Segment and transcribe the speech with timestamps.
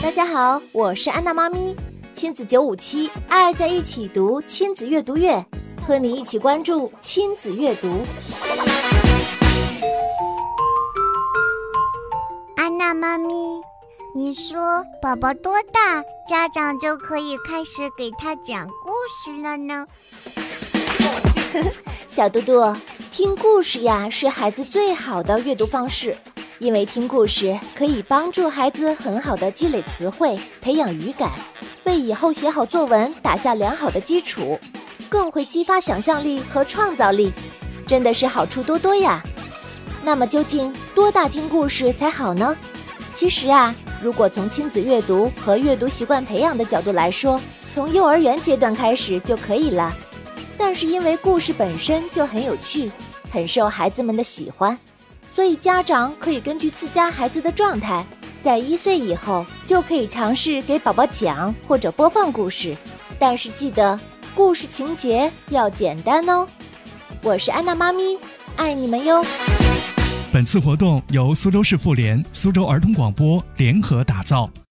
[0.00, 1.74] 大家好，我是安娜妈咪，
[2.12, 5.44] 亲子九五七，爱在一起读亲子阅读月，
[5.84, 8.04] 和你一起关注亲子阅读。
[12.56, 13.34] 安娜妈咪，
[14.14, 19.84] 你说宝宝多大，家长就可以开始给他讲故事了呢？
[22.06, 22.76] 小嘟嘟，
[23.10, 26.16] 听故事呀，是孩子最好的阅读方式。
[26.60, 31.30] 因为听故事可以帮助孩子很好的积累词汇，培养语感，
[31.84, 34.58] 为以后写好作文打下良好的基础，
[35.08, 37.32] 更会激发想象力和创造力，
[37.86, 39.22] 真的是好处多多呀。
[40.02, 42.56] 那么究竟多大听故事才好呢？
[43.14, 43.72] 其实啊，
[44.02, 47.40] 如果从亲子阅读和阅读习惯培养的角度来说，
[47.72, 49.96] 从幼儿园阶段开始就可以了。
[50.56, 52.90] 但是因为故事本身就很有趣，
[53.30, 54.76] 很受孩子们的喜欢。
[55.38, 58.04] 所以家长可以根据自家孩子的状态，
[58.42, 62.76] 在一岁以后就可以尝试给宝宝讲或者播放故事，
[63.20, 63.96] 但是记得
[64.34, 66.44] 故事情节要简单哦。
[67.22, 68.18] 我是安娜妈咪，
[68.56, 69.24] 爱你们哟。
[70.32, 74.50] 本次活动由苏州市妇联、苏州儿童广播联合打造。